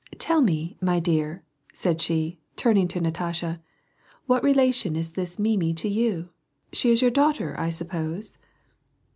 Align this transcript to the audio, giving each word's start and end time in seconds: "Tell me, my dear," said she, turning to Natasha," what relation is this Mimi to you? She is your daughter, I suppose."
"Tell 0.17 0.41
me, 0.41 0.77
my 0.81 0.99
dear," 0.99 1.43
said 1.75 2.01
she, 2.01 2.39
turning 2.55 2.87
to 2.87 2.99
Natasha," 2.99 3.61
what 4.25 4.43
relation 4.43 4.95
is 4.95 5.11
this 5.11 5.37
Mimi 5.37 5.75
to 5.75 5.87
you? 5.87 6.29
She 6.73 6.89
is 6.91 7.03
your 7.03 7.11
daughter, 7.11 7.53
I 7.59 7.69
suppose." 7.69 8.39